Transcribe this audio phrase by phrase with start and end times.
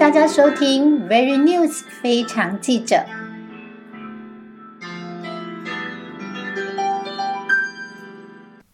[0.00, 3.04] 大家收听 Very News 非常记者。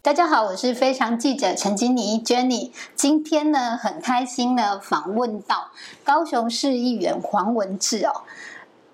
[0.01, 2.71] 大家好，我是非常记者陈金妮 Jenny。
[2.95, 5.71] 今天呢，很开心呢，访问到
[6.05, 8.21] 高雄市议员黄文志哦。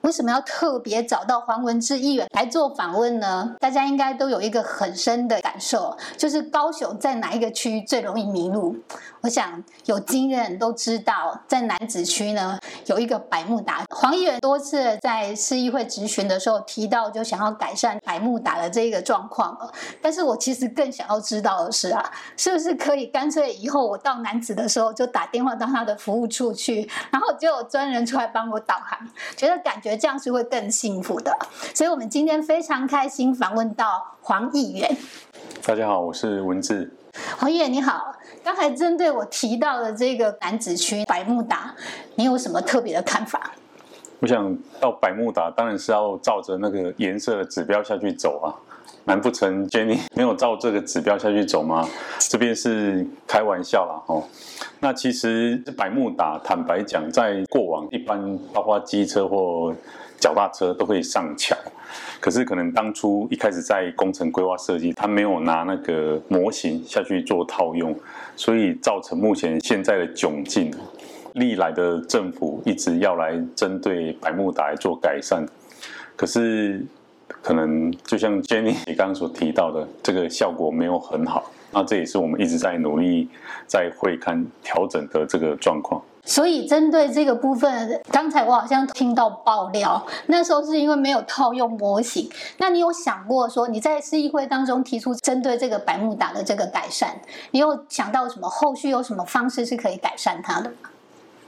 [0.03, 3.55] 为什么要特别找到黄文志议员来做访问呢？
[3.57, 8.75] 大家应该都有一个很深的感受，就是高雄在哪一个区最容易迷路？
[9.21, 13.85] 我想有经验都知道，在南子区呢有一个百慕达。
[13.95, 19.57] 黄议员多次在市议会质询的时候提到，就想要改善百慕达的这个状况
[20.01, 28.99] 但是我其实更想要知道的是啊，是不是可以干脆以后我到南子的时候就打电话到他的服务处去，然后就有专人出来帮我导航，
[29.37, 29.92] 觉得感觉。
[29.97, 31.35] 这样是会更幸福的，
[31.73, 34.97] 所以我们今天非常开心访问到黄议员。
[35.65, 36.91] 大家好，我是文志。
[37.37, 41.73] 黄议员你好，刚才针对我提到的这个南子区百慕达，
[42.15, 43.51] 你有什么特别的看法？
[44.19, 48.55] 我想到百慕达，当然是要照着那个颜色的指标下去走啊。
[49.05, 51.87] 难不成 Jenny 没有照这个指标下去走吗？
[52.19, 54.23] 这边是开玩笑啦，哦。
[54.79, 59.75] 那其实百慕达，坦白讲，在过往一般包括机车或
[60.19, 61.55] 脚踏车都会上桥，
[62.21, 67.93] 可是可能当初一开始在工程规划设计，他没有拿那个模型下去做套用，
[68.37, 70.73] 所以造成目前现在的窘境。
[71.33, 75.45] 历来的政府一直要来针对百慕达做改善，
[76.15, 76.85] 可是。
[77.27, 83.29] 可能就像 Jenny 你刚刚所提到的，这个效果没有很好，那这也是我们一直在努力
[83.67, 86.01] 在会刊调整的这个状况。
[86.25, 92.29] 所以针对这个部分，刚才我好像听到爆料，那时候是因为没有套用模型。
[92.59, 97.19] 那你有想过说你在市议会当中提出针对这个百慕达的这个改善，
[97.51, 100.75] 你有想到什么后续有什么方式是可以改善它的吗？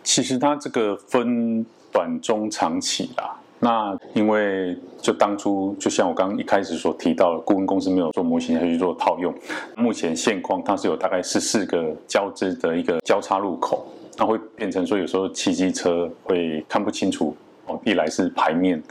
[0.03, 3.39] 其实它这个分短中长期啦。
[3.59, 9.33] 那因为就当初就像我刚刚一开始所提到的，顾问公司没有做模型，还去做套用。
[9.75, 13.87] 目前现况它是有大概十四个交织的一个交叉路口，
[14.17, 17.35] 那会变成说有时候骑机车会看不清楚
[17.65, 17.79] 哦。
[17.85, 18.81] 一来是牌面，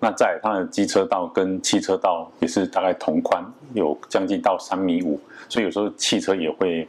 [0.00, 6.86] 那在它的机车道跟汽车道也是大概同宽，有将近到三米五，所以有时候汽车也会。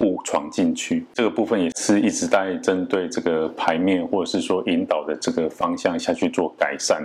[0.00, 7.04] 误闯进去，这个部分也是一直在针对这个牌面或者是说引导的这个方向下去做改善。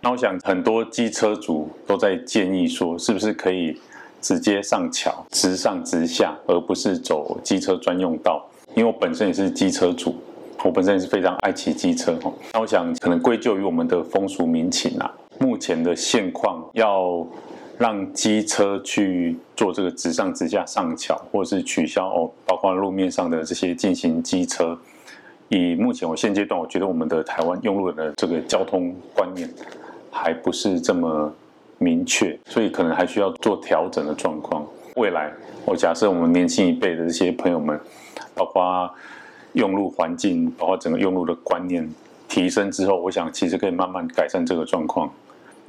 [0.00, 3.78] 那我想很多机车主都在建议说，是不是可以
[4.20, 8.44] 直接上桥，直上直下，而不是走机车专用道？
[8.74, 10.14] 因为我本身也是机车主，
[10.64, 12.32] 我本身也是非常爱骑机车哈。
[12.52, 17.26] 那我想可能归咎于我们的风俗民情啊，目前的现况要。
[17.80, 24.78] 让机车去做这个直上直下上桥，或是取消哦，包括路面上的这些进行机车。
[25.48, 29.48] 以目前我现阶段，我觉得我们的台湾用路的这个交通观念
[30.10, 31.32] 还不是这么
[31.78, 34.62] 明确，所以可能还需要做调整的状况。
[34.96, 35.32] 未来，
[35.64, 37.80] 我假设我们年轻一辈的这些朋友们，
[38.34, 38.90] 包括
[39.54, 41.90] 用路环境，包括整个用路的观念
[42.28, 45.10] 提升之后，我想其实可以慢慢改善这个状况。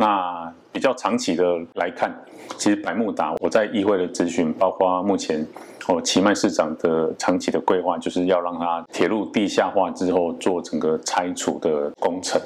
[0.01, 1.45] 那比较长期的
[1.75, 2.11] 来看，
[2.57, 5.45] 其实百慕达我在议会的咨询，包括目前
[5.87, 12.41] 哦奇迈市长的长期的规划，就是要让它铁路地下化之后做整个拆除的工程。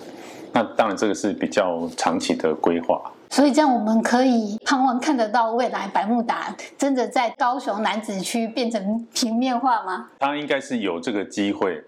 [0.51, 3.01] 那当然这个是比较长期的规划。
[3.29, 10.09] 所以这样我们可以盼望看得到未来百慕达真的在高雄南子区变成平面化吗？
[10.19, 11.81] 当然应该是有这个机会，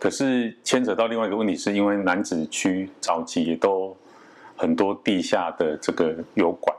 [0.00, 3.95] 可是牵扯到另外一个问题，是因为南子区早期也都。
[4.56, 6.74] 很多地下的这个油管，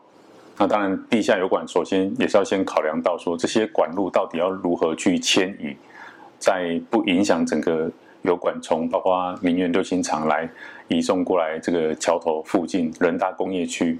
[0.57, 5.75] 那当然地下油管首先也是要先考量到说这些管路到底要如何去迁移，
[6.39, 7.89] 在不影响整个
[8.23, 10.49] 油管从包括明源六星厂来
[10.87, 13.99] 移送过来这个桥头附近人大工业区。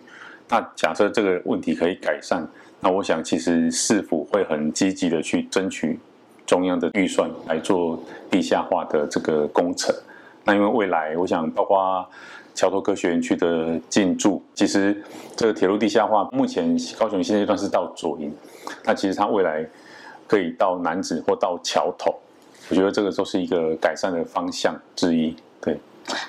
[0.50, 2.48] 那假设这个问题可以改善，
[2.80, 6.00] 那我想其实市府会很积极的去争取
[6.48, 8.02] 中央的预算来做
[8.32, 9.96] 地下化的这个工程。
[10.44, 12.04] 那因为未来我想包括。
[12.58, 15.04] 桥头科学园区的进驻，其实
[15.36, 18.36] 这个铁路地下化，目前高雄现阶段是到左营，
[18.84, 19.64] 那其实它未来
[20.26, 22.16] 可以到南子或到桥头，
[22.70, 25.36] 我觉得这个都是一个改善的方向之一。
[25.62, 25.80] 对，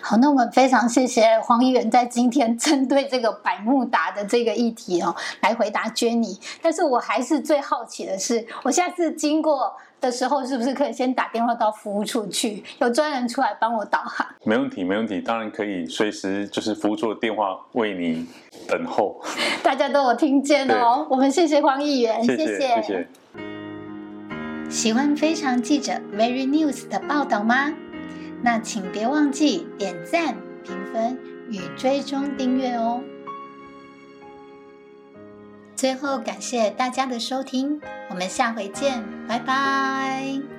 [0.02, 6.38] 好，那我们非常谢谢黄议员在今天针对这个百慕达的这个议题哦，来回答 Jenny。
[6.60, 9.72] 但是我还是最好奇的是，我下次经过。
[10.00, 14.26] 的时候是不是可以先打电话到服务处去，有专人出来帮我导航？
[14.44, 18.26] 没问题，没问题，当然可以随时就是服务处的电话为你
[18.68, 19.20] 等候。
[19.62, 23.08] 大家都有听见哦，我们谢谢黄议员，谢谢谢谢。
[24.70, 27.72] 喜欢非常记者 Very News 的报道吗？
[28.42, 31.18] 那请别忘记点赞、评分
[31.50, 33.00] 与追踪订阅哦。
[35.78, 37.80] 最后，感谢大家的收听，
[38.10, 40.57] 我们下回见，拜拜。